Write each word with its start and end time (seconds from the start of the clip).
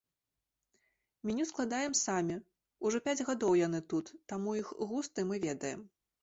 Меню 1.29 1.43
складаем 1.49 1.93
самі, 1.99 2.37
ужо 2.89 2.97
пяць 3.09 3.25
гадоў 3.27 3.53
яны 3.61 3.83
тут, 3.95 4.11
таму 4.35 4.57
іх 4.63 4.73
густы 4.89 5.29
мы 5.35 5.41
ведаем. 5.47 5.79